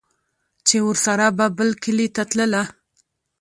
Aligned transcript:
چې 0.67 0.77
ورسره 0.87 1.25
به 1.37 1.45
بل 1.57 1.69
کلي 1.83 2.07
ته 2.15 2.23
تلله 2.29 2.63